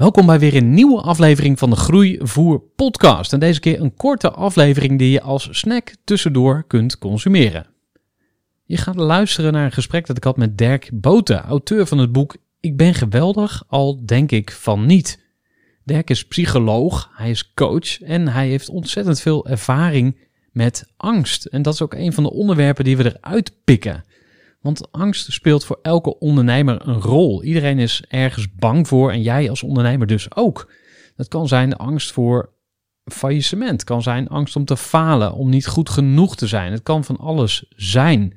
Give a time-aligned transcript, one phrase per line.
[0.00, 3.32] Welkom bij weer een nieuwe aflevering van de Groeivoer podcast.
[3.32, 7.66] En deze keer een korte aflevering die je als snack tussendoor kunt consumeren.
[8.64, 12.12] Je gaat luisteren naar een gesprek dat ik had met Dirk Boten, auteur van het
[12.12, 15.24] boek Ik ben geweldig, al denk ik van niet.
[15.84, 20.16] Dirk is psycholoog, hij is coach en hij heeft ontzettend veel ervaring
[20.52, 21.44] met angst.
[21.44, 24.04] En dat is ook een van de onderwerpen die we eruit pikken.
[24.60, 27.42] Want angst speelt voor elke ondernemer een rol.
[27.42, 30.72] Iedereen is ergens bang voor en jij als ondernemer dus ook.
[31.16, 32.52] Dat kan zijn angst voor
[33.04, 36.72] faillissement, kan zijn angst om te falen, om niet goed genoeg te zijn.
[36.72, 38.34] Het kan van alles zijn.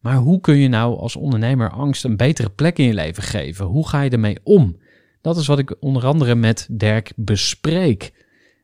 [0.00, 3.66] Maar hoe kun je nou als ondernemer angst een betere plek in je leven geven?
[3.66, 4.76] Hoe ga je ermee om?
[5.20, 8.12] Dat is wat ik onder andere met Dirk bespreek.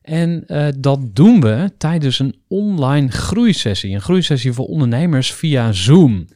[0.01, 3.93] En uh, dat doen we tijdens een online groeisessie.
[3.93, 6.27] Een groeisessie voor ondernemers via Zoom.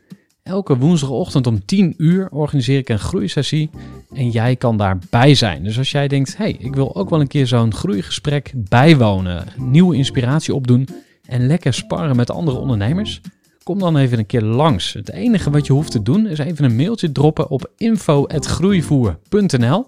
[0.45, 3.69] Elke woensdagochtend om 10 uur organiseer ik een groeisessie
[4.13, 5.63] en jij kan daarbij zijn.
[5.63, 9.95] Dus als jij denkt, hey, ik wil ook wel een keer zo'n groeigesprek bijwonen, nieuwe
[9.95, 10.87] inspiratie opdoen
[11.25, 13.21] en lekker sparren met andere ondernemers,
[13.63, 14.93] kom dan even een keer langs.
[14.93, 19.87] Het enige wat je hoeft te doen is even een mailtje droppen op info.groeivoer.nl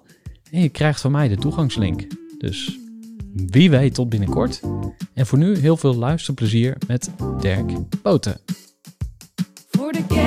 [0.51, 2.07] en je krijgt van mij de toegangslink.
[2.37, 2.77] Dus
[3.33, 4.61] wie weet tot binnenkort.
[5.13, 7.71] En voor nu heel veel luisterplezier met Dirk
[8.01, 8.37] Boten.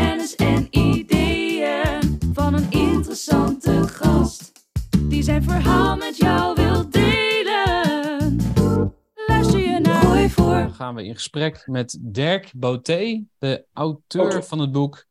[0.01, 4.53] Kennis en ideeën van een interessante gast.
[5.09, 8.37] Die zijn verhaal met jou wil delen.
[9.27, 10.53] Luister je naar Gooi voor.
[10.53, 15.07] Dan gaan we in gesprek met Dirk Boté, de auteur van het boek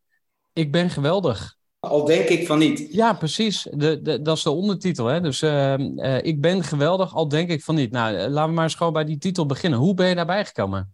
[0.54, 1.58] Ik ben geweldig.
[1.80, 2.88] Al denk ik van niet.
[2.92, 3.68] Ja, precies.
[3.72, 5.06] De, de, dat is de ondertitel.
[5.06, 5.22] Hè?
[5.22, 7.92] Dus ehm, eh, ik ben geweldig, al denk ik van niet.
[7.92, 9.80] Nou, eh, laten we maar eens gewoon bij die titel beginnen.
[9.80, 10.94] Hoe ben je daarbij gekomen?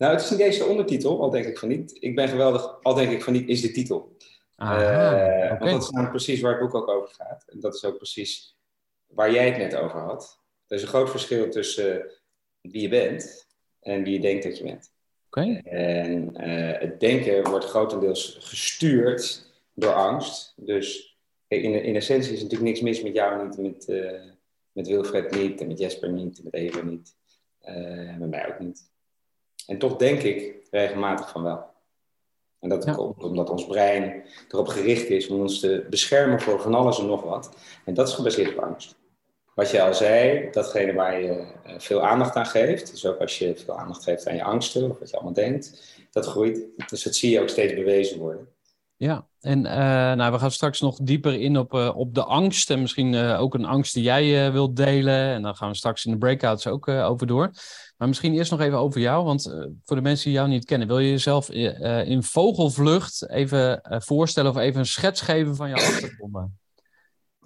[0.00, 1.96] Nou, het is niet eens de ondertitel, al denk ik van niet.
[2.00, 4.16] Ik ben geweldig, al denk ik van niet, is de titel.
[4.58, 5.56] Oké.
[5.58, 7.44] Want dat is namelijk precies waar het boek ook over gaat.
[7.46, 8.56] En dat is ook precies
[9.06, 10.40] waar jij het net over had.
[10.66, 12.10] Er is een groot verschil tussen
[12.60, 13.46] wie je bent
[13.80, 14.92] en wie je denkt dat je bent.
[15.26, 15.60] Oké.
[15.64, 20.54] En eh, het denken wordt grotendeels gestuurd door angst.
[20.56, 21.16] Dus
[21.48, 24.20] in, in essentie is er natuurlijk niks mis met jou niet, met, eh,
[24.72, 27.14] met Wilfred niet, en met Jesper niet, en met Eva niet.
[27.60, 28.88] eh, met mij ook niet.
[29.70, 31.64] En toch denk ik regelmatig van wel.
[32.60, 32.92] En dat Ja.
[32.92, 37.06] komt omdat ons brein erop gericht is om ons te beschermen voor van alles en
[37.06, 37.56] nog wat.
[37.84, 38.98] En dat is gebaseerd op angst.
[39.54, 43.38] Wat je al zei, datgene waar je eh, veel aandacht aan geeft, dus ook als
[43.38, 46.60] je veel aandacht geeft aan je angsten of wat je allemaal denkt, dat groeit.
[46.88, 48.48] Dus dat zie je ook steeds bewezen worden.
[48.96, 49.76] Ja, en eh,
[50.16, 52.70] nou, we gaan straks nog dieper in op, eh, op de angst.
[52.70, 55.32] En misschien eh, ook een angst die jij wilt delen.
[55.32, 57.50] En dan gaan we straks in de breakouts ook over door.
[57.96, 59.24] Maar misschien eerst nog even over jou.
[59.24, 59.42] Want
[59.84, 61.50] voor de mensen die jou niet kennen, wil je jezelf
[62.04, 66.58] in vogelvlucht even voorstellen of even een schets geven van je achtergronden?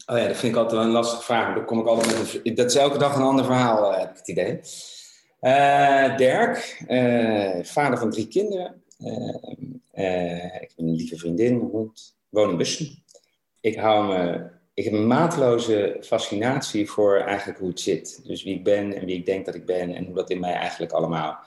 [0.06, 1.54] Oh ja, dat vind ik altijd wel een lastige vraag.
[1.54, 4.28] Dan kom ik altijd met dat is elke dag een ander verhaal, heb ik het
[4.28, 4.60] idee.
[6.16, 6.84] Dirk,
[7.66, 8.83] vader van drie kinderen.
[8.98, 9.34] Eh,
[9.92, 11.92] eh, ik heb een lieve vriendin, een.
[12.28, 13.04] Woon in Bussen.
[13.60, 18.20] Ik, hou me, ik heb een mateloze fascinatie voor eigenlijk hoe het zit.
[18.26, 19.94] Dus wie ik ben en wie ik denk dat ik ben.
[19.94, 21.38] En hoe dat in mij eigenlijk allemaal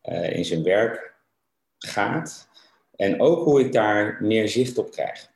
[0.00, 1.14] eh, in zijn werk
[1.78, 2.48] gaat.
[2.96, 5.34] En ook hoe ik daar meer zicht op krijg.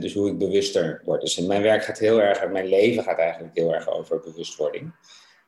[0.00, 1.20] Dus hoe ik bewuster word.
[1.20, 4.92] Dus mijn werk gaat heel erg, mijn leven gaat eigenlijk heel erg over bewustwording.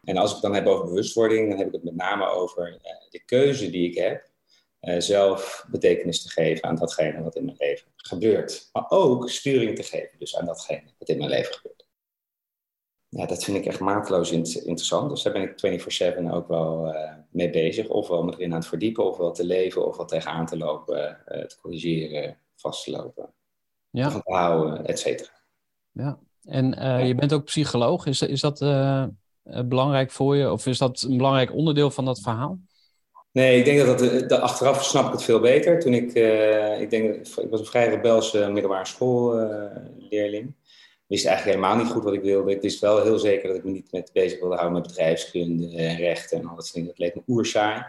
[0.05, 2.79] En als ik het dan heb over bewustwording, dan heb ik het met name over
[3.11, 4.32] de keuze die ik heb.
[4.83, 8.69] Eh, zelf betekenis te geven aan datgene wat in mijn leven gebeurt.
[8.73, 11.87] Maar ook sturing te geven dus aan datgene wat in mijn leven gebeurt.
[13.09, 15.11] Ja, dat vind ik echt mateloos int- interessant.
[15.11, 17.89] Dus daar ben ik 24-7 ook wel eh, mee bezig.
[17.89, 21.57] Ofwel me erin aan het verdiepen, ofwel te leven, ofwel tegenaan te lopen, eh, te
[21.61, 23.33] corrigeren, vast te lopen
[23.91, 25.31] Ja, te houden, et cetera.
[25.91, 26.19] ja.
[26.43, 28.07] En je bent ook psycholoog.
[28.07, 28.59] Is, is dat
[29.67, 30.53] belangrijk voor je?
[30.53, 32.59] Of is dat een belangrijk onderdeel van dat verhaal?
[33.33, 35.81] Nee, ik denk dat, dat, dat achteraf snap ik het veel beter.
[35.81, 40.55] Toen ik, uh, ik denk, ik was een vrij rebelse middelbare schoolleerling.
[41.07, 42.51] wist eigenlijk helemaal niet goed wat ik wilde.
[42.51, 45.77] Ik wist wel heel zeker dat ik me niet met bezig wilde houden met bedrijfskunde
[45.77, 46.89] en rechten en al dat soort dingen.
[46.89, 47.85] Dat leek me oerzaai.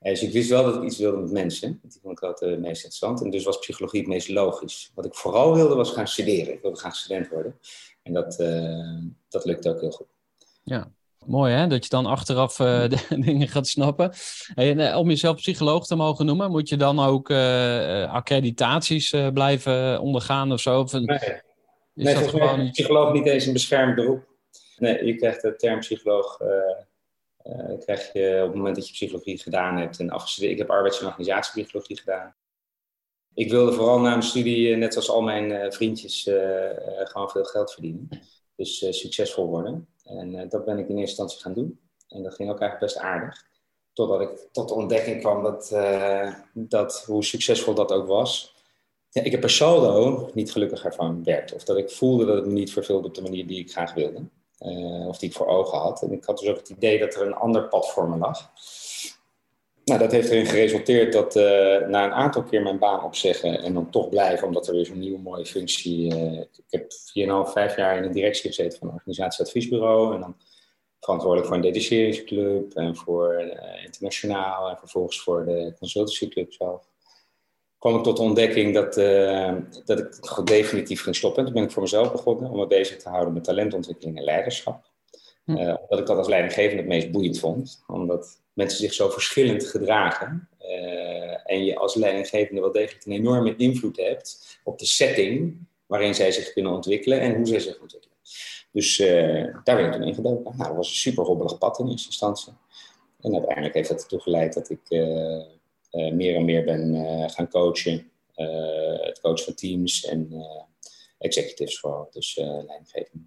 [0.00, 1.80] Dus ik wist wel dat ik iets wilde met mensen.
[1.82, 3.22] Die vond ik altijd het meest interessant.
[3.22, 4.92] En dus was psychologie het meest logisch.
[4.94, 6.54] Wat ik vooral wilde was gaan studeren.
[6.54, 7.58] Ik wilde graag student worden.
[8.02, 8.98] En dat, uh,
[9.28, 10.06] dat lukte ook heel goed.
[10.62, 10.92] Ja,
[11.26, 14.12] mooi hè, dat je dan achteraf uh, de dingen gaat snappen.
[14.54, 17.30] En, uh, om jezelf psycholoog te mogen noemen, moet je dan ook
[18.10, 20.80] accreditaties blijven ondergaan of zo?
[20.80, 21.02] Of nee,
[21.94, 24.30] is nee dat gewoon psycholoog niet eens een beschermd beroep.
[24.76, 26.36] Nee, je krijgt de term psycholoog
[27.78, 30.52] krijg je op het moment dat je psychologie gedaan hebt en afgestudeerd.
[30.52, 32.34] Ik heb arbeids- en organisatiepsychologie gedaan.
[33.34, 36.22] Ik wilde vooral na mijn studie, net als al mijn vriendjes,
[37.04, 38.08] gewoon veel geld verdienen.
[38.56, 39.91] Dus succesvol worden.
[40.04, 41.80] En uh, dat ben ik in eerste instantie gaan doen.
[42.08, 43.44] En dat ging ook eigenlijk best aardig.
[43.92, 48.54] Totdat ik tot de ontdekking kwam dat, uh, dat hoe succesvol dat ook was.
[49.10, 51.52] Ja, ik heb per saldo niet gelukkig ervan werd.
[51.52, 53.94] Of dat ik voelde dat het me niet vervulde op de manier die ik graag
[53.94, 54.22] wilde.
[54.60, 56.02] Uh, of die ik voor ogen had.
[56.02, 58.50] En ik had dus ook het idee dat er een ander pad voor me lag.
[59.92, 61.42] Nou, dat heeft erin geresulteerd dat uh,
[61.88, 64.98] na een aantal keer mijn baan opzeggen en dan toch blijven, omdat er weer zo'n
[64.98, 66.14] nieuwe mooie functie.
[66.14, 66.92] Uh, ik heb
[67.48, 70.36] 4,5, 5 jaar in de directie gezeten van een organisatieadviesbureau en dan
[71.00, 76.88] verantwoordelijk voor een detacheringsclub en voor uh, internationaal en vervolgens voor de consultancyclub zelf.
[77.78, 78.94] kwam ik tot de ontdekking dat,
[79.84, 81.38] dat ik definitief ging stoppen.
[81.38, 84.24] En toen ben ik voor mezelf begonnen om me bezig te houden met talentontwikkeling en
[84.24, 84.90] leiderschap.
[85.44, 85.52] Hm.
[85.56, 87.84] omdat ik dat als leidinggevende het meest boeiend vond.
[87.86, 90.48] Omdat mensen zich zo verschillend gedragen.
[90.60, 96.14] Uh, en je als leidinggevende wel degelijk een enorme invloed hebt op de setting waarin
[96.14, 98.16] zij zich kunnen ontwikkelen en hoe zij zich ontwikkelen.
[98.72, 100.56] Dus uh, daar ben ik toen in gedoken.
[100.56, 102.52] Nou, dat was een super hobbelig pad in eerste instantie.
[103.20, 105.42] En uiteindelijk heeft dat ertoe geleid dat ik uh,
[105.90, 108.10] meer en meer ben gaan coachen.
[109.00, 110.46] het coachen van teams en
[111.18, 113.24] executives vooral, dus leidinggevende.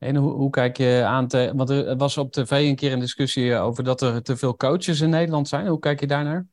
[0.00, 1.52] En hoe, kijk je aan te.
[1.54, 5.00] Want er was op tv een keer een discussie over dat er te veel coaches
[5.00, 5.66] in Nederland zijn.
[5.66, 6.46] Hoe kijk je daarnaar?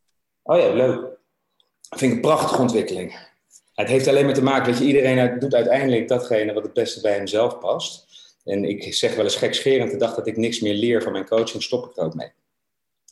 [0.44, 1.02] Oh ja, leuk.
[1.90, 3.18] Dat vind ik een prachtige ontwikkeling.
[3.74, 7.02] Het heeft alleen maar te maken dat je iedereen doet uiteindelijk datgene wat het beste
[7.02, 8.06] bij hemzelf past.
[8.44, 11.28] En ik zeg wel eens gekscherend, de dag dat ik niks meer leer van mijn
[11.28, 12.32] coaching, stop ik er ook mee.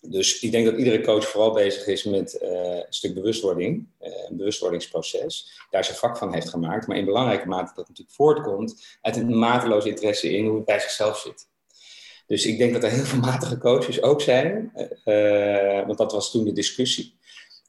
[0.08, 4.10] Dus ik denk dat iedere coach vooral bezig is met uh, een stuk bewustwording, uh,
[4.30, 5.60] een bewustwordingsproces.
[5.70, 9.38] Daar zijn vak van heeft gemaakt, maar in belangrijke mate dat natuurlijk voortkomt uit een
[9.38, 11.48] mateloos interesse in hoe het bij zichzelf zit.
[12.28, 14.72] Dus ik denk dat er heel veel matige coaches ook zijn,
[15.06, 17.18] uh, want dat was toen de discussie.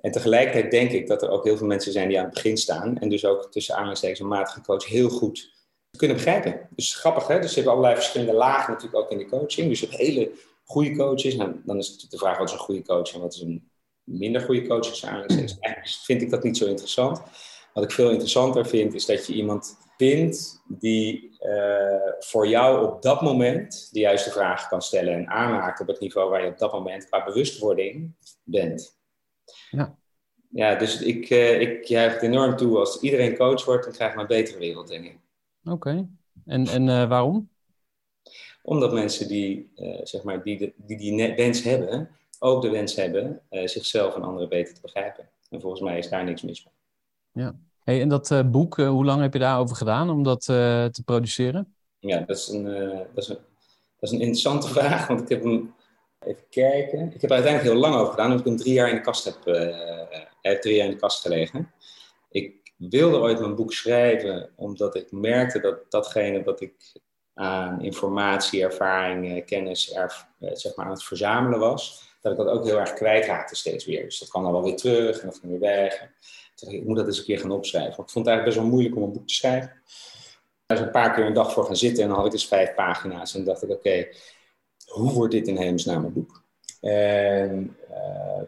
[0.00, 2.56] En tegelijkertijd denk ik dat er ook heel veel mensen zijn die aan het begin
[2.56, 5.55] staan en dus ook tussen aanhalingstekens een matige coach heel goed
[5.97, 6.69] kunnen begrijpen.
[6.71, 7.41] Dus grappig, hè?
[7.41, 9.69] Dus je hebt allerlei verschillende lagen natuurlijk ook in de coaching.
[9.69, 10.31] Dus je hebt hele
[10.66, 13.20] goede coach is, nou, dan is het de vraag wat is een goede coach en
[13.20, 13.70] wat is een
[14.04, 14.86] minder goede coach.
[14.86, 17.22] Dus eigenlijk vind ik dat niet zo interessant.
[17.72, 23.02] Wat ik veel interessanter vind, is dat je iemand vindt die uh, voor jou op
[23.02, 26.58] dat moment de juiste vragen kan stellen en aanhaakt op het niveau waar je op
[26.58, 28.14] dat moment qua bewustwording
[28.44, 28.98] bent.
[29.70, 29.98] Ja.
[30.50, 32.78] Ja, dus ik, uh, ik juich het enorm toe.
[32.78, 35.18] Als iedereen coach wordt, dan krijg je een betere wereld, denk ik.
[35.64, 36.08] Oké.
[36.44, 37.50] En, en uh, waarom?
[38.66, 42.96] Omdat mensen die, uh, zeg maar, die, de, die die wens hebben, ook de wens
[42.96, 45.28] hebben uh, zichzelf en anderen beter te begrijpen.
[45.50, 47.44] En volgens mij is daar niks mis mee.
[47.44, 47.56] Ja.
[47.85, 51.75] Hey, en dat uh, boek, hoe lang heb je daarover gedaan om dat te produceren?
[51.99, 52.64] Ja, dat is, een,
[53.14, 53.38] dat, is een,
[53.99, 55.75] dat is een interessante vraag, want ik heb hem,
[56.20, 58.88] even kijken, ik heb er uiteindelijk heel lang over gedaan, omdat ik hem drie jaar
[58.88, 59.38] in de kast heb,
[60.40, 61.70] heb drie jaar in de kast gelegen.
[62.30, 66.75] Ik wilde ooit mijn boek schrijven, omdat ik merkte dat datgene wat ik
[67.37, 72.49] aan informatie, ervaring, kennis er, eh, zeg maar aan het verzamelen was, dat ik dat
[72.49, 74.05] ook heel erg kwijtraakte steeds weer.
[74.05, 76.09] Dus dat kwam dan wel weer terug en dat ging weer weg.
[76.55, 77.97] Toen ik, moet dat eens een keer gaan opschrijven.
[77.97, 79.73] Want ik vond het eigenlijk best wel moeilijk om een boek te schrijven.
[80.66, 82.49] Daar is een paar keer een dag voor gaan zitten en dan had ik dus
[82.49, 83.35] vijf pagina's.
[83.35, 84.07] En dacht ik, oké,
[84.87, 86.45] hoe wordt dit in hemelsnaam een boek?
[86.81, 87.76] En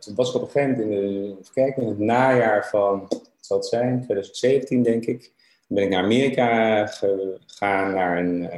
[0.00, 3.66] toen was ik op een gegeven moment in, in het najaar van, wat zal het
[3.66, 5.32] zijn, 2017 denk ik.
[5.66, 8.50] Ben ik naar Amerika gegaan, naar een,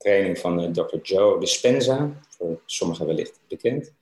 [0.00, 0.96] training van uh, Dr.
[1.02, 3.92] Joe Dispenza, voor sommigen wellicht bekend.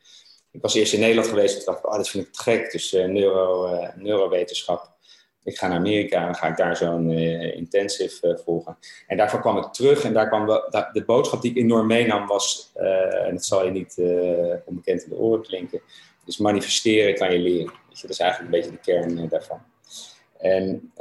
[0.50, 2.72] Ik was eerst in Nederland geweest en dacht ik, oh, dit vind ik te gek,
[2.72, 4.96] dus uh, neuro, uh, neurowetenschap.
[5.44, 8.78] Ik ga naar Amerika en ga ik daar zo'n intensive volgen.
[9.06, 10.46] En daarvoor kwam ik terug en daar kwam
[10.92, 13.94] de boodschap die ik enorm meenam was, en dat zal je niet
[14.64, 15.80] onbekend in de oren klinken,
[16.24, 17.72] dus manifesteren kan je leren.
[18.00, 19.60] Dat is eigenlijk een beetje de kern daarvan.
[20.38, 20.92] En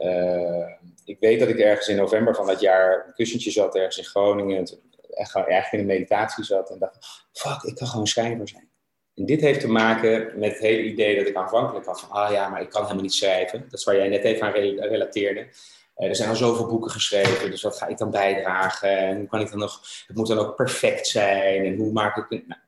[1.20, 4.04] ik weet dat ik ergens in november van dat jaar een kussentje zat, ergens in
[4.04, 4.58] Groningen.
[4.58, 8.70] En eigenlijk in een meditatie zat en dacht: fuck, ik kan gewoon schrijver zijn.
[9.16, 12.32] En dit heeft te maken met het hele idee dat ik aanvankelijk had van, ah
[12.32, 13.62] ja, maar ik kan helemaal niet schrijven.
[13.70, 15.48] Dat is waar jij net even aan relateerde.
[15.96, 18.98] er zijn al zoveel boeken geschreven, dus wat ga ik dan bijdragen?
[18.98, 21.66] En hoe kan ik dan nog, het moet dan ook perfect zijn.
[21.66, 22.48] En hoe maak ik het?
[22.48, 22.62] Nou.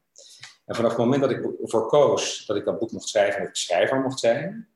[0.66, 3.40] En vanaf het moment dat ik ervoor koos dat ik dat boek mocht schrijven en
[3.40, 4.69] dat ik schrijver mocht zijn,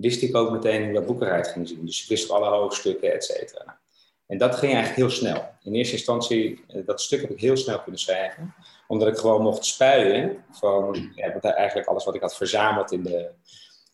[0.00, 1.86] wist ik ook meteen hoe dat boek eruit ging zien.
[1.86, 3.80] Dus ik wist alle hoofdstukken, et cetera.
[4.26, 5.48] En dat ging eigenlijk heel snel.
[5.62, 8.54] In eerste instantie, eh, dat stuk heb ik heel snel kunnen schrijven.
[8.88, 13.30] Omdat ik gewoon mocht spuien van eigenlijk alles wat ik had verzameld in de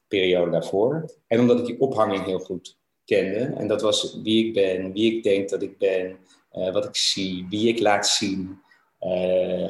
[0.08, 1.10] periode daarvoor.
[1.26, 3.38] En omdat ik die ophanging heel goed kende.
[3.38, 6.18] En dat was wie ik ben, wie ik denk dat ik ben,
[6.52, 8.60] uh, wat ik zie, wie ik laat zien.
[9.00, 9.10] Uh,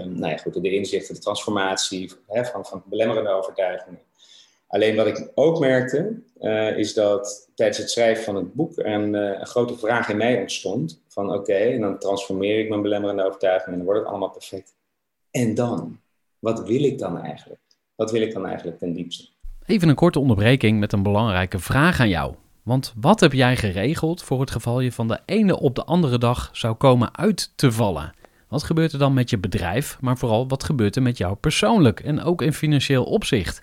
[0.04, 4.00] nou ja, goed, de inzichten, de transformatie hè, van, van belemmerende overtuigingen.
[4.66, 9.14] Alleen wat ik ook merkte, uh, is dat tijdens het schrijven van het boek een,
[9.14, 11.02] uh, een grote vraag in mij ontstond.
[11.08, 14.74] Van oké, en dan transformeer ik mijn belemmerende overtuiging en dan wordt het allemaal perfect.
[15.30, 15.98] En dan?
[16.38, 17.60] Wat wil ik dan eigenlijk?
[17.94, 19.28] Wat wil ik dan eigenlijk ten diepste?
[19.66, 22.34] Even een korte onderbreking met een belangrijke vraag aan jou.
[22.62, 26.18] Want wat heb jij geregeld voor het geval je van de ene op de andere
[26.18, 28.14] dag zou komen uit te vallen?
[28.48, 32.00] Wat gebeurt er dan met je bedrijf, maar vooral wat gebeurt er met jou persoonlijk
[32.00, 33.62] en ook in financieel opzicht?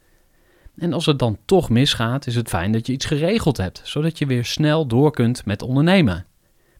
[0.77, 4.17] En als het dan toch misgaat, is het fijn dat je iets geregeld hebt, zodat
[4.17, 6.25] je weer snel door kunt met ondernemen.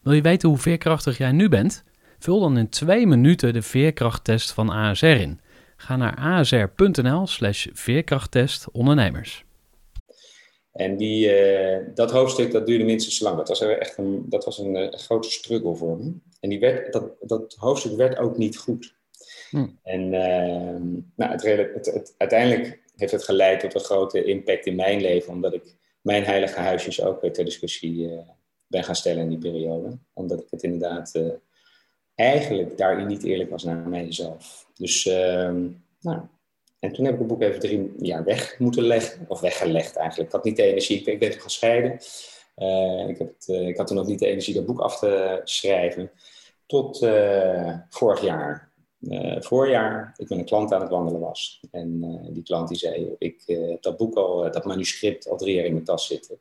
[0.02, 1.84] Wil je weten hoe veerkrachtig jij nu bent?
[2.18, 5.40] Vul dan in twee minuten de veerkrachttest van ASR in.
[5.76, 9.44] Ga naar asr.nl/slash veerkrachttest ondernemers.
[10.72, 13.36] En die, uh, dat hoofdstuk dat duurde minstens lang.
[13.36, 16.12] Dat was echt een, dat was een, een grote struggle voor me.
[16.40, 18.94] En die werd, dat, dat hoofdstuk werd ook niet goed.
[19.50, 19.66] Hm.
[19.82, 24.74] En uh, nou, het, het, het, uiteindelijk heeft het geleid tot een grote impact in
[24.74, 28.18] mijn leven, omdat ik mijn heilige huisjes ook weer ter discussie uh,
[28.66, 29.98] ben gaan stellen in die periode.
[30.12, 31.32] Omdat ik het inderdaad uh,
[32.14, 34.66] eigenlijk daarin niet eerlijk was naar mijzelf.
[34.74, 35.54] Dus, uh,
[36.00, 36.20] nou,
[36.78, 40.28] en toen heb ik het boek even drie jaar weg moeten leggen, of weggelegd eigenlijk.
[40.28, 41.98] Ik had niet de energie, ik ben toen gescheiden.
[42.56, 45.40] Uh, ik, heb het, ik had toen nog niet de energie dat boek af te
[45.44, 46.10] schrijven.
[46.66, 46.98] Tot
[47.88, 48.71] vorig jaar.
[49.02, 51.60] Uh, voorjaar ik met een klant aan het wandelen was.
[51.70, 55.36] En uh, die klant die zei, ik uh, heb dat boek al, dat manuscript al
[55.36, 56.38] drie jaar in mijn tas zitten.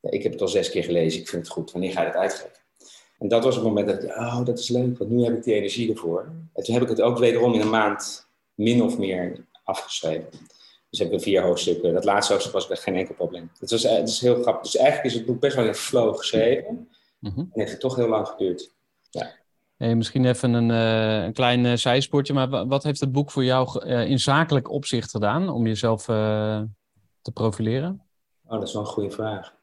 [0.00, 1.72] ik heb het al zes keer gelezen, ik vind het goed.
[1.72, 2.62] Wanneer ga je het uitgeven?
[3.18, 5.42] En dat was het moment dat ik oh, dat is leuk, want nu heb ik
[5.42, 6.32] die energie ervoor.
[6.52, 10.28] En toen heb ik het ook wederom in een maand min of meer afgeschreven.
[10.90, 11.92] Dus heb ik vier hoofdstukken.
[11.92, 13.50] Dat laatste hoofdstuk was geen enkel probleem.
[13.58, 14.62] Het, was, het is heel grappig.
[14.62, 16.88] Dus eigenlijk is het boek best wel in flow geschreven.
[17.18, 17.50] Mm -hmm.
[17.52, 18.72] En heeft het toch heel lang geduurd.
[19.92, 23.86] Misschien even een, uh, een klein uh, zijsportje, maar wat heeft het boek voor jou
[23.86, 28.02] uh, in zakelijk opzicht gedaan om jezelf te profileren?
[28.46, 29.54] Oh, dat is wel een goede vraag.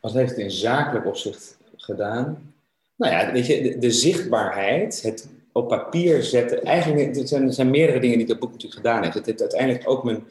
[0.00, 2.54] Wat heeft het in zakelijk opzicht gedaan?
[2.96, 6.62] Nou ja, weet je, de, de zichtbaarheid, het op papier zetten.
[6.62, 9.14] Eigenlijk er zijn, er zijn meerdere dingen die dat boek natuurlijk gedaan heeft.
[9.14, 10.24] Het heeft uiteindelijk ook mijn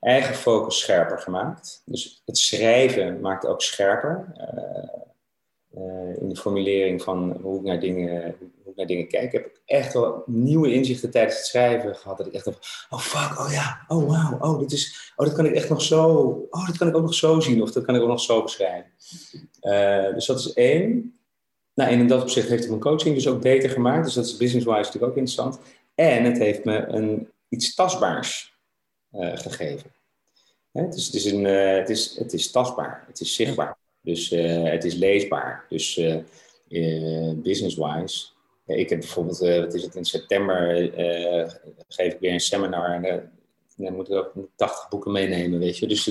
[0.00, 1.82] eigen focus scherper gemaakt.
[1.84, 4.26] Dus het schrijven maakt ook scherper.
[6.20, 8.36] in de formulering van hoe ik naar dingen,
[8.76, 12.18] naar dingen kijk, heb ik echt wel nieuwe inzichten tijdens het schrijven gehad.
[12.18, 15.34] Dat ik echt dacht, oh fuck, oh ja, oh wow, oh, dit is, oh dat
[15.34, 16.08] kan ik echt nog zo,
[16.50, 18.42] oh dat kan ik ook nog zo zien of dat kan ik ook nog zo
[18.42, 18.90] beschrijven.
[19.62, 21.18] Uh, dus dat is één.
[21.74, 24.04] Nou, en in dat opzicht heeft het mijn coaching dus ook beter gemaakt.
[24.04, 25.58] Dus dat is business-wise natuurlijk ook interessant.
[25.94, 28.58] En het heeft me een, iets tastbaars
[29.12, 29.90] uh, gegeven.
[30.72, 30.82] Hè?
[30.82, 33.76] Het, is, het, is een, uh, het, is, het is tastbaar, het is zichtbaar.
[34.00, 35.66] Dus het is leesbaar.
[35.68, 36.00] Dus
[37.42, 38.33] business-wise
[38.66, 41.50] ik heb bijvoorbeeld, uh, wat is het, in september uh,
[41.88, 43.32] geef ik weer een seminar en
[43.76, 45.86] dan moet ik ook 80 boeken meenemen, weet je.
[45.86, 46.06] Dus,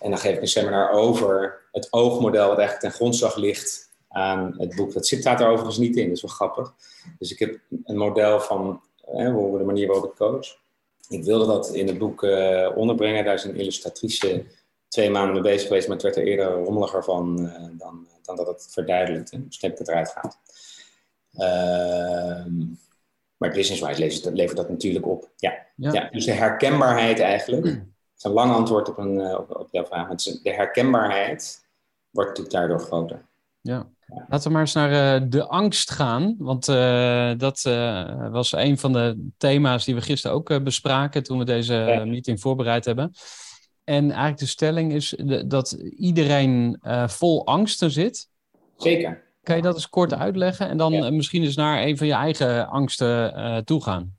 [0.00, 4.54] en dan geef ik een seminar over het oogmodel wat eigenlijk ten grondslag ligt aan
[4.58, 4.92] het boek.
[4.92, 6.74] Dat zit daar overigens niet in, dat is wel grappig.
[7.18, 10.56] Dus ik heb een model van hoe, de manier waarop ik coach.
[11.08, 12.22] Ik wilde dat in het boek
[12.74, 13.24] onderbrengen.
[13.24, 14.44] Daar is een illustratrice
[14.88, 17.36] twee maanden mee bezig geweest, maar het werd er eerder rommeliger van
[17.78, 19.46] dan, dan dat het verduidelijkte.
[19.46, 20.38] Dus heb ik het eruit gehaald.
[21.38, 22.66] Ehm,
[23.36, 25.30] maar business-wise levert, levert dat natuurlijk op.
[25.36, 25.66] Ja.
[25.74, 26.08] ja.
[26.10, 27.64] dus de herkenbaarheid eigenlijk.
[27.64, 27.84] Het
[28.16, 30.06] is een lang antwoord op, een, eh, op, op jouw vraag.
[30.06, 31.66] Maar de herkenbaarheid
[32.10, 33.26] wordt natuurlijk daardoor groter.
[33.60, 33.88] Ja.
[34.28, 36.34] Laten we maar eens naar uh, de angst gaan.
[36.38, 41.38] Want uh, dat uh, was een van de thema's die we gisteren ook bespraken toen
[41.38, 43.12] we deze meeting voorbereid hebben.
[43.84, 48.28] En eigenlijk de stelling is de, dat iedereen vol angsten zit.
[48.76, 49.27] Zeker.
[49.48, 51.10] Kan je dat eens kort uitleggen en dan ja.
[51.10, 54.16] misschien eens naar een van je eigen angsten toegaan?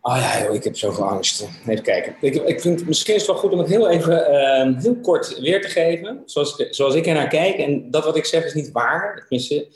[0.00, 1.48] Oh ja, joh, ik heb zoveel angst.
[1.66, 2.16] Even kijken.
[2.20, 4.96] Ik, ik vind het misschien is het wel goed om het heel even uh, heel
[4.96, 6.22] kort weer te geven.
[6.24, 7.56] Zoals, ik, zoals ik er naar kijk.
[7.56, 9.16] En dat wat ik zeg is niet waar.
[9.16, 9.68] Tenminste,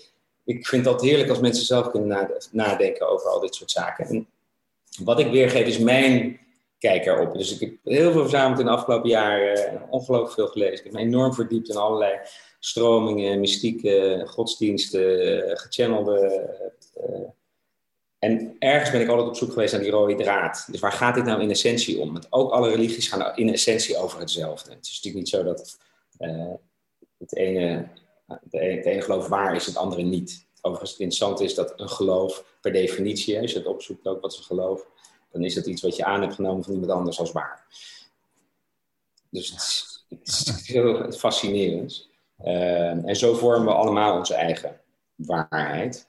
[0.44, 4.06] ik vind dat heerlijk als mensen zelf kunnen nadenken over al dit soort zaken.
[4.06, 4.26] En
[5.04, 6.40] wat ik weergeef is mijn
[6.78, 7.34] kijk erop.
[7.34, 9.82] Dus ik heb heel veel verzameld in de afgelopen jaren.
[9.90, 10.76] Ongelooflijk veel gelezen.
[10.76, 12.18] Ik heb me enorm verdiept in allerlei
[12.66, 16.50] stromingen, mystieke, godsdiensten, gechannelde...
[16.96, 17.28] Uh,
[18.18, 20.68] en ergens ben ik altijd op zoek geweest naar die rode draad.
[20.70, 22.12] Dus waar gaat dit nou in essentie om?
[22.12, 24.70] Want ook alle religies gaan in essentie over hetzelfde.
[24.70, 25.78] Het is natuurlijk niet zo dat
[27.18, 27.88] het, ene,
[28.42, 30.46] de ene, geloof waar is, het andere niet.
[30.60, 34.34] Overigens, het interessante is dat een geloof per definitie, als je het opzoekt ook wat
[34.34, 34.86] ze geloof,
[35.32, 37.66] dan is het iets wat je aan hebt genomen van iemand anders als waar.
[39.30, 42.08] Dus het is, het is heel fascinerend.
[42.44, 44.80] Uh, en zo vormen we allemaal onze eigen
[45.14, 46.08] waarheid.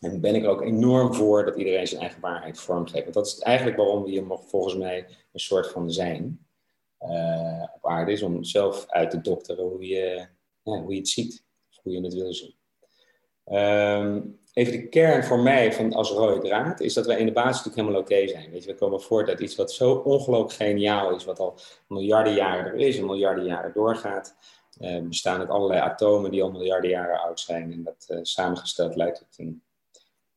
[0.00, 3.02] En ben ik er ook enorm voor dat iedereen zijn eigen waarheid vormgeeft.
[3.02, 6.46] Want dat is eigenlijk waarom we hier volgens mij een soort van zijn
[7.00, 8.22] uh, op aarde is.
[8.22, 10.26] Om zelf uit te dokteren hoe je,
[10.62, 11.44] hoe je het ziet.
[11.70, 12.56] Of hoe je het wil zien.
[13.52, 17.32] Um, even de kern voor mij van als rode draad is dat wij in de
[17.32, 18.50] basis natuurlijk helemaal oké zijn.
[18.50, 21.24] Weet je, we komen voort uit iets wat zo ongelooflijk geniaal is.
[21.24, 21.58] Wat al
[21.88, 24.36] miljarden jaren er is en miljarden jaren doorgaat.
[24.78, 27.72] We bestaan uit allerlei atomen die al miljarden jaren oud zijn.
[27.72, 29.62] En dat uh, samengesteld leidt tot een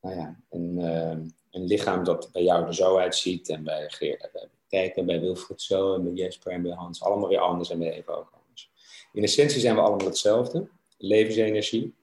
[0.00, 4.30] nou ja, een, uh, een lichaam dat bij jou er zo uitziet en bij Geert,
[4.32, 7.78] bij Kijken, bij Wilfried zo en bij Jesper en bij Hans, allemaal weer anders en
[7.78, 8.70] bij Eva ook anders.
[9.12, 10.68] In essentie zijn we allemaal hetzelfde,
[10.98, 11.94] levensenergie.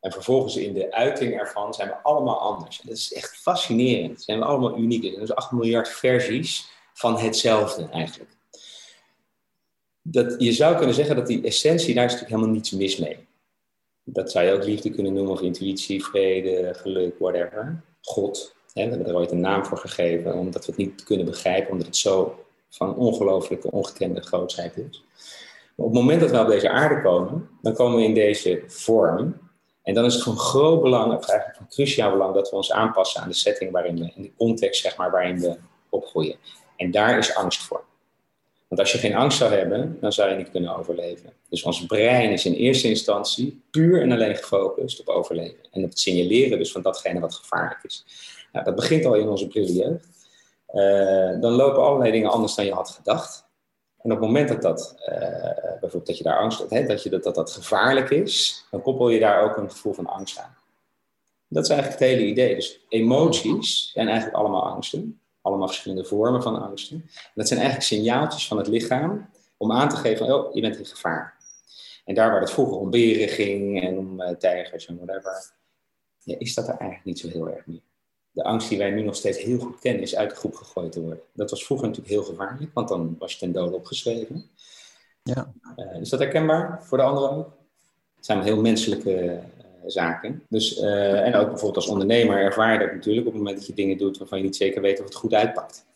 [0.00, 2.80] En vervolgens in de uiting ervan zijn we allemaal anders.
[2.80, 4.22] En dat is echt fascinerend.
[4.22, 5.04] Zijn we allemaal uniek.
[5.04, 8.36] Er zijn 8 miljard versies van hetzelfde eigenlijk.
[10.12, 13.28] Dat, je zou kunnen zeggen dat die essentie, daar is natuurlijk helemaal niets mis mee
[14.12, 17.82] dat zou je ook liefde kunnen noemen, of intuïtie, vrede, geluk, whatever.
[18.02, 18.54] God.
[18.72, 21.72] Hè, we hebben er ooit een naam voor gegeven, omdat we het niet kunnen begrijpen,
[21.72, 25.04] omdat het zo van ongelooflijke, ongekende grootheid is.
[25.76, 28.62] Maar op het moment dat we op deze aarde komen, dan komen we in deze
[28.66, 29.36] vorm.
[29.82, 32.72] En dan is het van groot belang, of eigenlijk van cruciaal belang, dat we ons
[32.72, 35.56] aanpassen aan de setting waarin we, in de context zeg maar, waarin we
[35.88, 36.36] opgroeien.
[36.76, 37.84] En daar is angst voor.
[38.70, 41.32] Want als je geen angst zou hebben, dan zou je niet kunnen overleven.
[41.48, 45.58] Dus ons brein is in eerste instantie puur en alleen gefocust op overleven.
[45.70, 48.04] En op het signaleren dus van datgene wat gevaarlijk is.
[48.52, 50.00] Nou, dat begint al in onze prille.
[50.72, 53.46] Uh, dan lopen allerlei dingen anders dan je had gedacht.
[54.02, 55.16] En op het moment dat, dat, uh,
[55.60, 59.08] bijvoorbeeld dat je daar angst hebt, dat, je dat, dat dat gevaarlijk is, dan koppel
[59.08, 60.56] je daar ook een gevoel van angst aan.
[61.48, 62.54] Dat is eigenlijk het hele idee.
[62.54, 66.96] Dus emoties zijn eigenlijk allemaal angsten allemaal verschillende vormen van angsten.
[67.14, 70.76] En dat zijn eigenlijk signaaltjes van het lichaam om aan te geven, oh, je bent
[70.76, 71.38] in gevaar.
[72.04, 75.52] En daar waar het vroeger om beren ging en om uh, tijgers en whatever,
[76.22, 77.82] ja, is dat er eigenlijk niet zo heel erg meer.
[78.30, 80.92] De angst die wij nu nog steeds heel goed kennen, is uit de groep gegooid
[80.92, 81.20] te worden.
[81.32, 84.50] Dat was vroeger natuurlijk heel gevaarlijk, want dan was je ten dode opgeschreven.
[85.22, 85.52] Ja.
[85.76, 87.52] Uh, is dat herkenbaar voor de anderen ook?
[88.16, 89.40] Het zijn heel menselijke
[89.86, 90.42] zaken.
[90.48, 93.66] Dus, uh, en ook bijvoorbeeld als ondernemer ervaar je dat natuurlijk op het moment dat
[93.66, 95.86] je dingen doet waarvan je niet zeker weet of het goed uitpakt.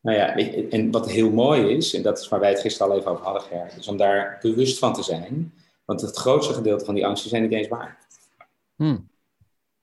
[0.00, 0.36] Nou ja,
[0.70, 3.24] en wat heel mooi is, en dat is waar wij het gisteren al even over
[3.24, 5.52] hadden, Ger, is om daar bewust van te zijn.
[5.84, 7.98] Want het grootste gedeelte van die angsten zijn niet eens waar.
[8.76, 9.08] Hmm.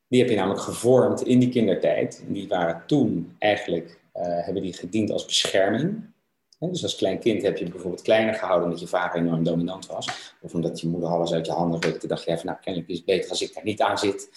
[0.08, 2.24] Die heb je namelijk gevormd in die kindertijd.
[2.28, 6.14] En die waren toen eigenlijk, uh, hebben die gediend als bescherming.
[6.60, 10.34] Dus als klein kind heb je bijvoorbeeld kleiner gehouden omdat je vader enorm dominant was.
[10.42, 12.08] Of omdat je moeder alles uit je handen rukte.
[12.08, 14.30] dacht je even, nou kennelijk is het beter als ik daar niet aan zit.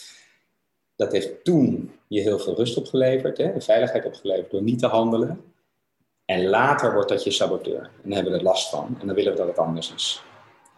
[0.96, 3.38] Dat heeft toen je heel veel rust opgeleverd.
[3.38, 3.61] Hè?
[3.61, 5.40] veiligheid opgeleverd door niet te handelen.
[6.24, 7.81] En later wordt dat je saboteur.
[7.83, 8.96] En dan hebben we er last van.
[9.00, 10.22] En dan willen we dat het anders is.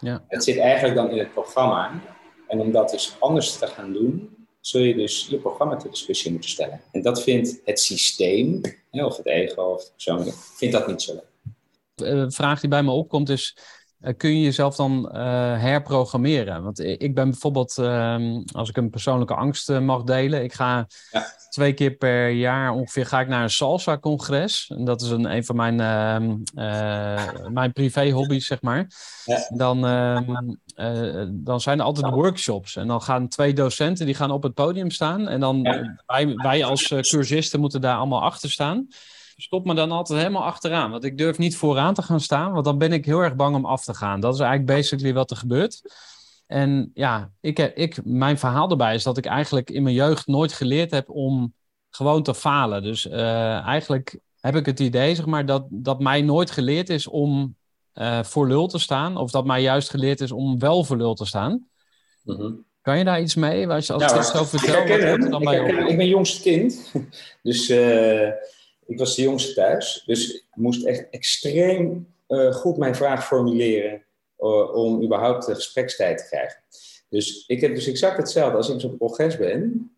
[0.00, 0.24] Ja.
[0.28, 2.00] Het zit eigenlijk dan in het programma.
[2.48, 6.30] En om dat dus anders te gaan doen, zul je dus je programma ter discussie
[6.30, 6.80] moeten stellen.
[6.92, 11.12] En dat vindt het systeem, of het ego of het persoonlijke, vindt dat niet zo
[11.12, 11.29] leuk.
[12.02, 13.56] Eh, vraag die bij me opkomt is,
[14.00, 15.20] eh, kun je jezelf dan uh,
[15.60, 16.62] herprogrammeren?
[16.62, 21.26] Want ik ben bijvoorbeeld, ehm, als ik een persoonlijke angst mag delen, ik ga ja.
[21.48, 24.72] twee keer per jaar ongeveer ga ik naar een salsa-congres.
[24.76, 25.74] En dat is een, een van mijn,
[26.54, 28.90] uh, mijn privé-hobby's, zeg maar.
[29.24, 29.46] Ja.
[29.48, 30.34] Dan, ehm,
[31.30, 32.76] dan zijn er altijd workshops.
[32.76, 35.28] En dan gaan twee docenten, die gaan op het podium staan.
[35.28, 35.62] En dan
[36.06, 38.88] wij, wij als cursisten moeten daar allemaal achter staan
[39.40, 40.90] stop me dan altijd helemaal achteraan.
[40.90, 43.56] Want ik durf niet vooraan te gaan staan, want dan ben ik heel erg bang
[43.56, 44.20] om af te gaan.
[44.20, 45.82] Dat is eigenlijk basically wat er gebeurt.
[46.46, 50.52] En ja, ik ik, mijn verhaal erbij is dat ik eigenlijk in mijn jeugd nooit
[50.52, 51.54] geleerd heb om
[51.90, 52.82] gewoon te falen.
[52.82, 57.06] Dus uh, eigenlijk heb ik het idee, zeg maar, dat, dat mij nooit geleerd is
[57.06, 57.56] om
[57.94, 59.16] uh, voor lul te staan.
[59.16, 61.66] Of dat mij juist geleerd is om wel voor lul te staan.
[62.22, 63.68] Mm Kan je daar iets mee?
[63.68, 66.42] Als je, als ja, het zo vertelt, wat er dan bij ik, ik ben jongste
[66.42, 66.92] kind.
[67.42, 68.28] Dus uh,
[68.90, 70.02] ik was de jongste thuis.
[70.06, 74.04] Dus ik moest echt extreem uh, goed mijn vraag formuleren.
[74.72, 76.62] om überhaupt de gesprekstijd te krijgen.
[77.08, 78.56] Dus ik heb dus exact hetzelfde.
[78.56, 79.90] Als ik zo'n progress ben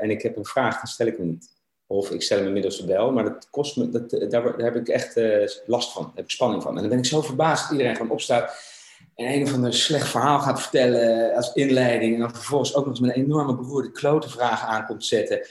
[0.00, 1.54] en ik heb een vraag, dan stel ik hem niet.
[1.86, 5.20] Of ik stel hem inmiddels wel, maar dat kost me, dat, daar, heb ik echt
[5.66, 6.02] last van.
[6.02, 6.74] Daar heb ik spanning van.
[6.74, 8.74] En dan ben ik zo verbaasd dat iedereen gewoon opstaat
[9.16, 12.14] en een of ander slecht verhaal gaat vertellen als inleiding.
[12.14, 15.46] En dan vervolgens ook nog eens met een enorme beroerde klote vragen aankomt zetten.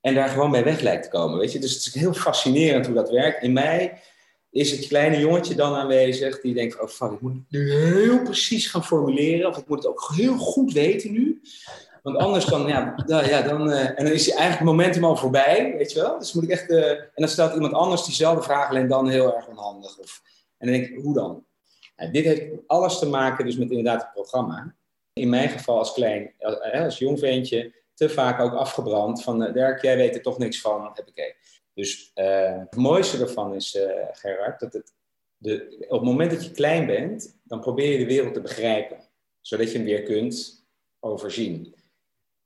[0.00, 1.38] En daar gewoon bij weg lijkt te komen.
[1.38, 1.58] Weet je?
[1.58, 3.42] Dus het is heel fascinerend hoe dat werkt.
[3.42, 4.00] In mij
[4.50, 8.66] is het kleine jongetje dan aanwezig die denkt: oh ik moet het nu heel precies
[8.66, 9.48] gaan formuleren.
[9.48, 11.40] Of ik moet het ook heel goed weten nu.
[12.02, 15.74] Want anders dan, ja, ja dan, uh, en dan is eigenlijk het momentum al voorbij,
[15.76, 16.18] weet je wel.
[16.18, 19.36] Dus moet ik echt, uh, en dan stelt iemand anders diezelfde vraag, alleen dan heel
[19.36, 19.98] erg onhandig.
[19.98, 20.22] Of,
[20.58, 21.46] en dan denk ik, hoe dan?
[22.12, 24.74] dit heeft alles te maken dus met inderdaad het programma.
[25.12, 29.42] In mijn geval als klein, als, eh, als jong ventje, te vaak ook afgebrand van,
[29.42, 31.36] uh, Dirk, jij weet er toch niks van, heb ik
[31.74, 33.78] Dus het mooiste ervan is,
[34.12, 34.94] Gerard, dat het,
[35.36, 38.98] de, op het moment dat je klein bent, dan probeer je de wereld te begrijpen.
[39.40, 40.66] Zodat je hem weer kunt
[41.00, 41.76] overzien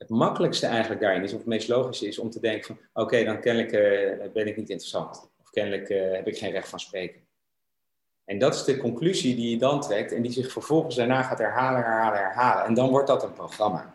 [0.03, 3.25] het makkelijkste eigenlijk daarin is, of het meest logische is, om te denken van, oké,
[3.25, 5.31] dan kennelijk uh, ben ik niet interessant.
[5.41, 7.21] Of kennelijk uh, heb ik geen recht van spreken.
[8.25, 11.39] En dat is de conclusie die je dan trekt en die zich vervolgens daarna gaat
[11.39, 12.65] herhalen, herhalen, herhalen.
[12.65, 13.92] En dan wordt dat een programma.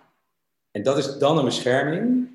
[0.78, 2.28] En dat is dan een bescherming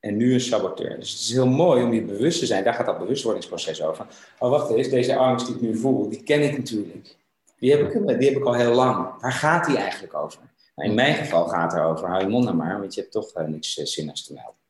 [0.00, 0.98] en nu een saboteur.
[0.98, 4.06] Dus het is heel mooi om je bewust te zijn, daar gaat dat bewustwordingsproces over.
[4.38, 7.16] Oh, wacht eens, deze angst die ik nu voel, die ken ik natuurlijk.
[7.58, 9.20] Die heb ik, die heb ik al heel lang.
[9.20, 10.40] Waar gaat die eigenlijk over?
[10.74, 13.36] in mijn geval gaat het erover, hou je mond nou maar, want je hebt toch
[13.38, 14.60] uh, niks uh, zinnigs te melden.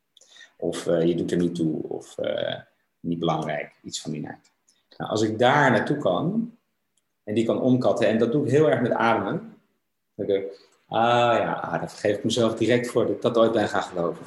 [0.57, 2.17] Of uh, je doet er niet toe, of
[3.01, 4.51] niet belangrijk, iets van die naart.
[4.97, 6.53] Nou, als ik daar naartoe kan,
[7.25, 9.57] en die kan omkatten, en dat doe ik heel erg met ademen,
[10.15, 10.27] dan
[10.89, 13.83] ah ja, ah, dat vergeef ik mezelf direct voor dat ik dat ooit ben gaan
[13.83, 14.27] geloven.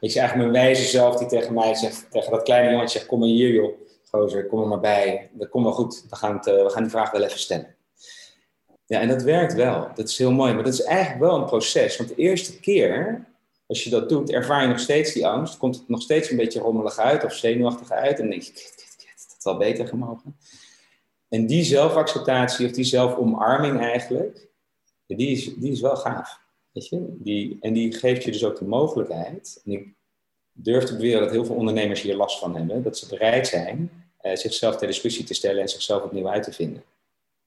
[0.00, 3.06] Ik zie eigenlijk mijn wijze zelf die tegen mij zegt, tegen dat kleine jongetje zegt,
[3.06, 3.74] kom maar hier joh,
[4.10, 6.92] gozer, kom er maar bij, dat komt wel goed, we gaan, het, we gaan die
[6.92, 7.74] vraag wel even stellen.
[8.92, 9.88] Ja, en dat werkt wel.
[9.94, 10.52] Dat is heel mooi.
[10.54, 11.96] Maar dat is eigenlijk wel een proces.
[11.96, 13.26] Want de eerste keer,
[13.66, 15.58] als je dat doet, ervaar je nog steeds die angst.
[15.58, 18.18] Komt het nog steeds een beetje rommelig uit of zenuwachtig uit.
[18.18, 20.36] En denk je, dat had wel beter gemogen.
[21.28, 24.48] En die zelfacceptatie of die zelfomarming eigenlijk,
[25.16, 26.40] die is, die is wel gaaf.
[26.72, 27.06] Weet je?
[27.18, 29.62] Die, en die geeft je dus ook de mogelijkheid.
[29.64, 29.94] En ik
[30.52, 32.82] durf te beweren dat heel veel ondernemers hier last van hebben.
[32.82, 36.52] Dat ze bereid zijn eh, zichzelf ter discussie te stellen en zichzelf opnieuw uit te
[36.52, 36.82] vinden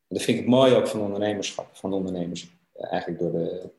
[0.08, 2.49] dat vind ik mooi ook van ondernemerschap, van ondernemers.
[2.73, 3.69] Eh, eigenlijk door de,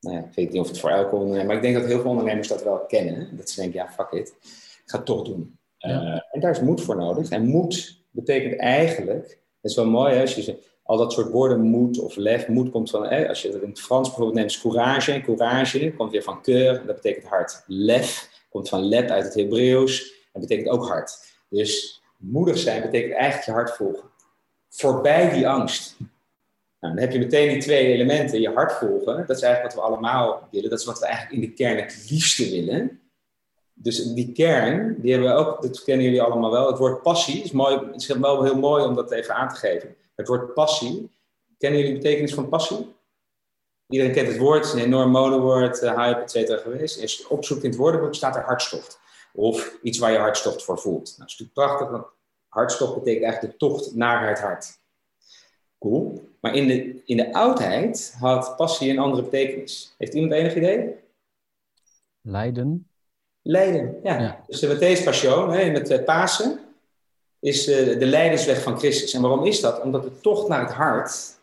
[0.00, 2.00] nou ja, ik weet niet of het voor elke ondernemer, maar ik denk dat heel
[2.00, 3.36] veel ondernemers dat wel kennen.
[3.36, 5.58] Dat ze denken, ja, fuck it, ik ga het toch doen.
[5.80, 7.28] Uh, en daar is moed voor nodig.
[7.28, 9.28] En moed betekent eigenlijk,
[9.60, 12.70] het is wel mooi hè, als je al dat soort woorden, moed of lef, moed
[12.70, 15.20] komt van, hè, als je het in het Frans bijvoorbeeld neemt, courage.
[15.20, 17.62] Courage komt weer van keur, dat betekent hart.
[17.66, 21.18] Lef komt van lep uit het Hebreeuws, en betekent ook hart.
[21.48, 24.08] Dus moedig zijn betekent eigenlijk je hart volgen
[24.68, 25.96] voorbij die angst.
[26.80, 29.26] Nou, dan heb je meteen die twee elementen, je hart volgen.
[29.26, 30.70] Dat is eigenlijk wat we allemaal willen.
[30.70, 33.00] Dat is wat we eigenlijk in de kern het liefste willen.
[33.74, 36.66] Dus die kern, die hebben we ook, dat kennen jullie allemaal wel.
[36.66, 39.96] Het woord passie is, mooi, is wel heel mooi om dat even aan te geven.
[40.18, 41.10] Het woord passie,
[41.58, 42.94] kennen jullie de betekenis van passie?
[43.86, 47.02] Iedereen kent het woord, het is een enorm modewoord, uh, hype, et cetera geweest.
[47.02, 49.00] Als je opzoekt in het woordenboek staat er hartstocht.
[49.32, 51.04] Of iets waar je hartstocht voor voelt.
[51.04, 52.06] Nou, dat is natuurlijk prachtig, want
[52.48, 54.78] Hartstocht betekent eigenlijk de tocht naar het hart.
[55.78, 56.28] Cool.
[56.40, 59.94] Maar in de, in de oudheid had passie een andere betekenis.
[59.98, 60.94] Heeft iemand enig idee?
[62.20, 62.88] Leiden.
[63.42, 64.44] Leiden, ja.
[64.46, 66.60] Dus de Matthäus Passion, hè, met uh, Pasen,
[67.40, 69.14] is uh, de leidensweg van Christus.
[69.14, 69.80] En waarom is dat?
[69.80, 71.38] Omdat de tocht naar het hart,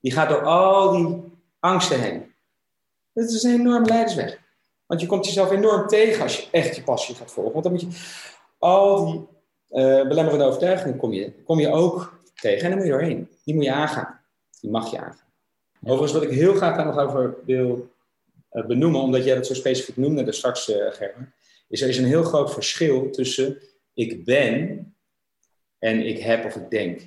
[0.00, 1.22] die gaat door al die
[1.60, 2.32] angsten heen.
[3.12, 4.38] Dat is een enorme leidensweg.
[4.86, 7.52] Want je komt jezelf enorm tegen als je echt je passie gaat volgen.
[7.52, 7.88] Want dan moet je
[8.58, 9.20] al die
[9.80, 12.62] uh, belemmerende overtuigingen kom je, kom je ook tegen.
[12.62, 13.28] En dan moet je doorheen.
[13.44, 14.20] Die moet je aangaan.
[14.60, 15.32] Die mag je aangaan.
[15.82, 17.88] Overigens, wat ik heel graag daar nog over wil
[18.52, 20.76] uh, benoemen, omdat jij dat zo specifiek noemde daar straks, uh,
[21.68, 23.58] is er is een heel groot verschil tussen
[23.94, 24.93] ik ben
[25.84, 27.00] en ik heb of ik denk.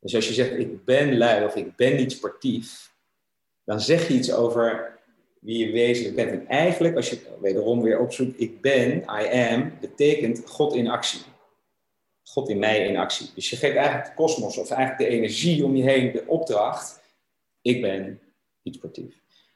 [0.00, 2.92] Dus als je zegt ik ben lui of ik ben niet sportief,
[3.64, 4.98] dan zeg je iets over
[5.40, 6.30] wie je wezenlijk bent.
[6.30, 11.20] En eigenlijk, als je wederom weer opzoekt, ik ben, I am, betekent God in actie.
[12.22, 13.30] God in mij in actie.
[13.34, 17.00] Dus je geeft eigenlijk de kosmos, of eigenlijk de energie om je heen, de opdracht.
[17.62, 18.20] Ik ben
[18.62, 19.14] niet sportief.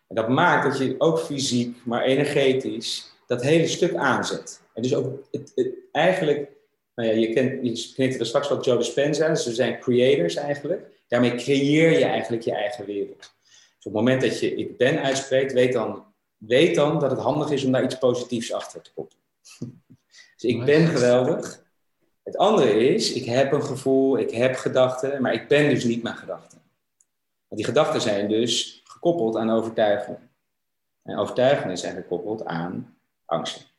[0.09, 4.63] En dat maakt dat je ook fysiek, maar energetisch, dat hele stuk aanzet.
[4.75, 6.51] En dus ook het, het, eigenlijk,
[7.03, 10.35] nou ja, je kent, je kent er straks wat Joe Dispenza, dus ze zijn creators
[10.35, 11.05] eigenlijk.
[11.09, 13.19] Daarmee creëer je eigenlijk je eigen wereld.
[13.77, 16.05] Dus op het moment dat je ik ben uitspreekt, weet dan,
[16.37, 19.23] weet dan dat het handig is om daar iets positiefs achter te koppelen.
[20.37, 21.65] dus ik ben geweldig.
[22.23, 26.03] Het andere is, ik heb een gevoel, ik heb gedachten, maar ik ben dus niet
[26.03, 26.59] mijn gedachten.
[27.49, 30.31] Want die gedachten zijn dus gekoppeld aan overtuigingen.
[31.03, 33.72] En overtuigingen zijn gekoppeld aan angsten.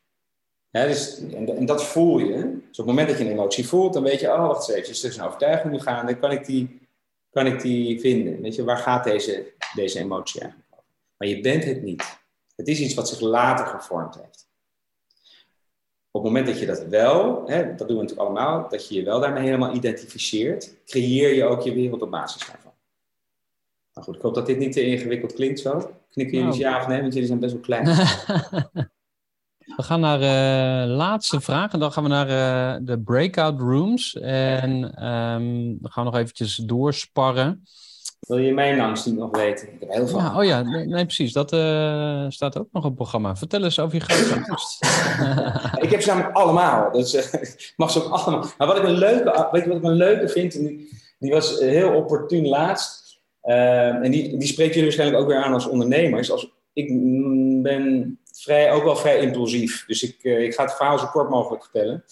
[0.81, 2.35] Dus, en, en, dat voel je.
[2.67, 4.77] Dus op het moment dat je een emotie voelt, dan weet je, oh wacht eens
[4.77, 6.81] even, is er een overtuiging nu gaande, kan ik die,
[7.29, 8.41] kan ik die vinden?
[8.41, 10.85] Weet je, waar gaat deze, deze emotie eigenlijk over?
[11.17, 12.21] Maar je bent het niet.
[12.55, 14.47] Het is iets wat zich later gevormd heeft.
[16.11, 19.03] Op het moment dat je dat wel, dat doen we natuurlijk allemaal, dat je je
[19.03, 22.73] wel daarmee helemaal identificeert, creëer je ook je wereld op basis daarvan.
[23.93, 25.95] Nou goed, ik hoop dat dit niet te ingewikkeld klinkt zo.
[26.09, 26.59] Knikken jullie nou.
[26.59, 27.85] ja of nee, want jullie zijn best wel klein.
[29.65, 33.59] we gaan naar de uh, laatste vraag en dan gaan we naar uh, de breakout
[33.59, 34.15] rooms.
[34.19, 34.71] En
[35.07, 37.63] um, dan gaan we nog eventjes doorsparren.
[38.19, 39.73] Wil je mijn angst niet nog weten?
[39.73, 40.19] Ik heb heel veel.
[40.19, 41.33] Ja, oh ja, nee, nee precies.
[41.33, 43.35] Dat uh, staat ook nog op het programma.
[43.35, 44.85] Vertel eens over je grootste angst.
[45.83, 46.91] ik heb ze namelijk allemaal.
[46.91, 48.45] Dus ik mag ze ook allemaal.
[48.57, 50.51] Maar wat ik een leuke, weet je wat ik een leuke vind?
[50.51, 53.19] Die, die was heel opportun laatst.
[53.41, 56.31] Ehm, en die, die spreekt jullie waarschijnlijk ook weer aan als ondernemers.
[56.31, 56.87] Als, ik
[57.61, 59.85] ben vrij, ook wel vrij impulsief.
[59.85, 62.03] Dus ik, uh, ik ga het verhaal zo kort mogelijk vertellen.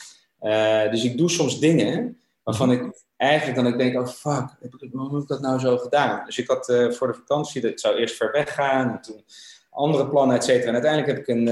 [0.41, 4.58] Uh, dus ik doe soms dingen waarvan ik eigenlijk dan ik denk, oh fuck,
[4.91, 6.26] waarom heb ik dat nou zo gedaan?
[6.26, 9.24] Dus ik had uh, voor de vakantie, ik zou eerst ver weg gaan, en toen
[9.70, 10.67] andere plannen, et cetera.
[10.67, 11.48] En uiteindelijk heb ik een,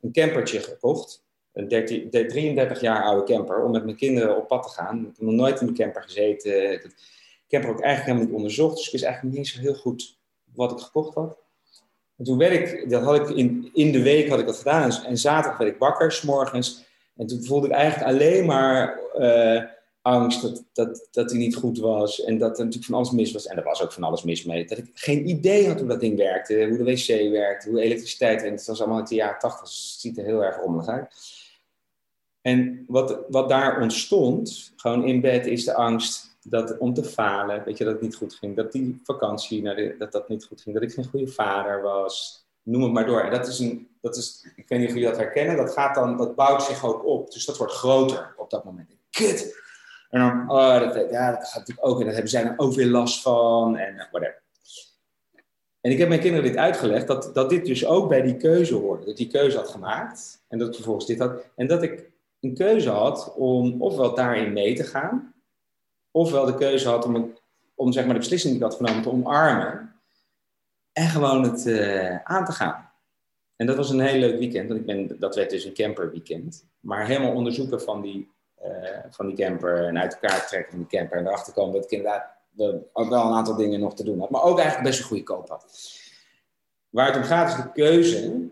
[0.00, 1.24] een campertje gekocht.
[1.52, 4.98] Een 13, 33 jaar oude camper, om met mijn kinderen op pad te gaan.
[4.98, 6.72] Ik heb nog nooit in een camper gezeten.
[7.52, 9.74] Ik heb er ook eigenlijk helemaal niet onderzocht, dus ik wist eigenlijk niet zo heel
[9.74, 10.18] goed
[10.54, 11.36] wat ik gekocht had.
[12.22, 14.92] En toen werd ik, dat had ik in, in de week had ik dat gedaan,
[15.04, 16.84] en, zaterdag werd ik wakker, s'morgens.
[17.16, 19.62] En toen voelde ik eigenlijk alleen maar uh,
[20.02, 22.24] angst dat, dat, dat hij niet goed was.
[22.24, 23.46] En dat er natuurlijk van alles mis was.
[23.46, 24.64] En er was ook van alles mis mee.
[24.64, 28.40] Dat ik geen idee had hoe dat ding werkte, hoe de wc werkte, hoe elektriciteit
[28.40, 28.58] werkte.
[28.58, 31.14] Het was allemaal uit de jaren tachtig, dus het ziet er heel erg rommelig uit.
[32.40, 37.64] En wat, wat daar ontstond, gewoon in bed, is de angst dat om te falen,
[37.64, 38.56] weet je, dat het niet goed ging.
[38.56, 40.74] Dat die vakantie, naar de, dat dat niet goed ging.
[40.74, 42.46] Dat ik geen goede vader was.
[42.62, 43.20] Noem het maar door.
[43.20, 45.94] En dat is een, dat is, ik weet niet of jullie dat herkennen, dat gaat
[45.94, 47.32] dan, dat bouwt zich ook op.
[47.32, 48.90] Dus dat wordt groter op dat moment.
[49.10, 49.60] Kut!
[50.10, 51.98] En dan, oh, dat, ja, dat gaat natuurlijk ook.
[51.98, 53.76] En daar hebben zij dan ook weer last van.
[53.76, 54.42] En uh, whatever.
[55.80, 58.74] En ik heb mijn kinderen dit uitgelegd, dat, dat dit dus ook bij die keuze
[58.74, 59.04] hoorde.
[59.04, 60.44] Dat die keuze had gemaakt.
[60.48, 61.44] En dat ik vervolgens dit had.
[61.56, 65.31] En dat ik een keuze had om ofwel daarin mee te gaan
[66.12, 67.34] ofwel de keuze had om,
[67.74, 69.92] om zeg maar, de beslissing die ik had genomen te omarmen
[70.92, 72.90] en gewoon het uh, aan te gaan.
[73.56, 76.66] En dat was een heel leuk weekend, want ik ben, dat werd dus een camperweekend.
[76.80, 78.30] Maar helemaal onderzoeken van die,
[78.64, 78.68] uh,
[79.10, 81.90] van die camper en uit elkaar trekken van die camper en erachter komen dat ik
[81.90, 82.24] inderdaad
[82.92, 85.22] ook wel een aantal dingen nog te doen had, maar ook eigenlijk best een goede
[85.22, 85.66] koop had.
[86.88, 88.50] Waar het om gaat is de keuze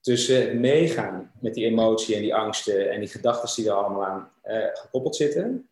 [0.00, 4.30] tussen meegaan met die emotie en die angsten en die gedachten die er allemaal aan
[4.46, 5.68] uh, gekoppeld zitten.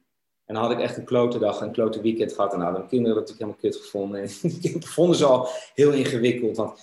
[0.48, 2.52] En dan had ik echt een klote dag, een klote weekend gehad.
[2.52, 4.20] En hadden mijn kinderen dat natuurlijk helemaal kut gevonden.
[4.42, 6.56] En die vonden ze al heel ingewikkeld.
[6.56, 6.80] Want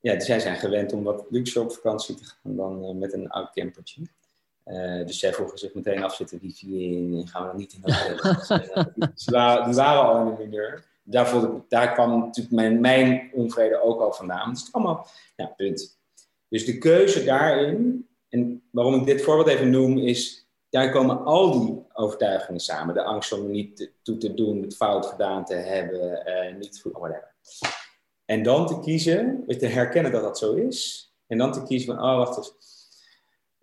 [0.00, 3.30] ja, zij zijn gewend om wat luxe op vakantie te gaan dan uh, met een
[3.30, 4.02] oud campertje.
[4.64, 7.28] Uh, dus zij vroegen zich meteen af, zitten die vier in?
[7.28, 8.22] Gaan we dan niet in dat
[8.94, 10.84] dus, die, waren, die waren al in de mineur.
[11.02, 14.50] Daar, voelde ik, daar kwam natuurlijk mijn, mijn onvrede ook al vandaan.
[14.50, 15.98] Dus het allemaal, ja, punt.
[16.48, 20.43] Dus de keuze daarin, en waarom ik dit voorbeeld even noem, is
[20.74, 22.94] daar komen al die overtuigingen samen.
[22.94, 26.22] De angst om niet toe te doen, het fout gedaan te hebben,
[26.58, 27.34] niet goed, whatever.
[28.24, 31.08] En dan te kiezen, te herkennen dat dat zo is.
[31.26, 32.54] En dan te kiezen van, oh wacht eens.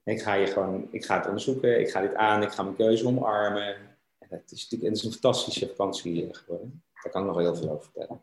[0.03, 2.75] Ik ga, je gewoon, ik ga het onderzoeken, ik ga dit aan, ik ga mijn
[2.75, 3.75] keuze omarmen.
[4.19, 6.83] En het is, is een fantastische vakantie eh, geworden.
[7.03, 8.21] Daar kan ik nog heel veel over vertellen.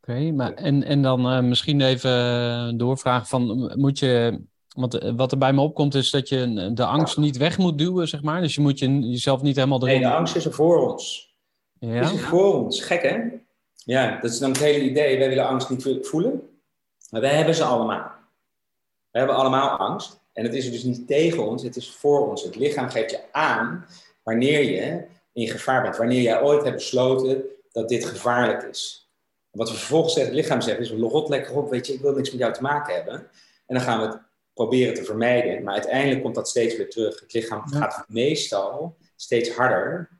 [0.00, 4.40] Oké, maar en, en dan uh, misschien even doorvragen van, moet je
[4.78, 7.78] want eh, wat er bij me opkomt is dat je de angst niet weg moet
[7.78, 8.40] duwen, zeg maar.
[8.40, 9.78] Dus je moet je, jezelf niet helemaal...
[9.78, 11.34] Nee, de angst is er voor ons.
[11.80, 12.00] Ja?
[12.00, 12.82] Is er voor ons.
[12.82, 13.18] Gek, hè?
[13.84, 15.18] Ja, dat is dan het hele idee.
[15.18, 16.42] Wij willen angst niet voelen.
[17.10, 18.10] Maar wij hebben ze allemaal.
[19.10, 20.20] We hebben allemaal angst.
[20.32, 22.42] En het is er dus niet tegen ons, het is voor ons.
[22.42, 23.86] Het lichaam geeft je aan
[24.22, 25.96] wanneer je in gevaar bent.
[25.96, 29.10] Wanneer jij ooit hebt besloten dat dit gevaarlijk is.
[29.50, 32.14] wat we vervolgens zeggen, het lichaam zegt is, rot lekker op, weet je, ik wil
[32.14, 33.14] niks met jou te maken hebben.
[33.66, 34.27] En dan gaan we het
[34.58, 35.62] proberen te vermijden.
[35.62, 37.20] Maar uiteindelijk komt dat steeds weer terug.
[37.20, 40.10] Het lichaam gaat meestal steeds harder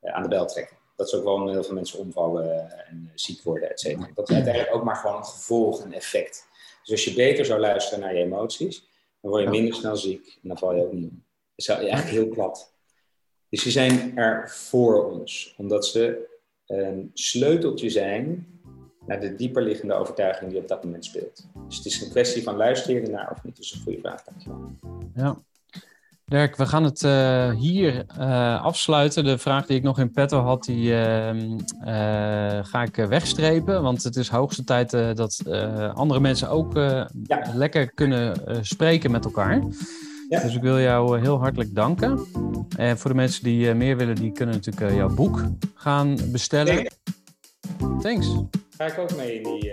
[0.00, 0.76] eh, aan de bel trekken.
[0.96, 4.10] Dat is ook waarom heel veel mensen omvallen en ziek worden, et cetera.
[4.14, 6.46] Dat is uiteindelijk ook maar gewoon een gevolg, een effect.
[6.82, 8.88] Dus als je beter zou luisteren naar je emoties,
[9.20, 11.24] dan word je minder snel ziek en dan val je ook niet om.
[11.54, 12.74] Dat is eigenlijk heel plat.
[13.48, 16.28] Dus die zijn er voor ons, omdat ze
[16.66, 18.46] een sleuteltje zijn
[19.06, 21.46] naar de dieperliggende overtuiging die op dat moment speelt.
[21.68, 23.58] Dus het is een kwestie van luister je ernaar of niet.
[23.58, 24.70] Is een goede vraag, dankjewel.
[25.14, 25.38] Ja.
[26.24, 29.24] Dirk, we gaan het uh, hier uh, afsluiten.
[29.24, 31.30] De vraag die ik nog in petto had, die uh,
[32.62, 33.82] ga ik wegstrepen.
[33.82, 35.42] Want het is hoogste tijd dat
[35.94, 37.52] andere mensen ook ja.
[37.54, 39.62] lekker kunnen spreken met elkaar.
[40.28, 40.40] Ja.
[40.40, 42.26] Dus ik wil jou heel hartelijk danken.
[42.76, 46.92] En voor de mensen die meer willen, die kunnen natuurlijk jouw boek gaan bestellen.
[48.00, 48.28] Thanks.
[48.76, 49.72] Ga ik ook mee in die...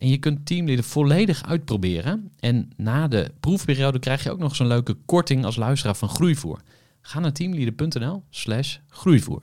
[0.00, 2.30] En je kunt Teamleader volledig uitproberen.
[2.38, 6.60] En na de proefperiode krijg je ook nog een leuke korting als luisteraar van Groeivoer.
[7.00, 9.38] Ga naar teamleader.nl slash groeivoer.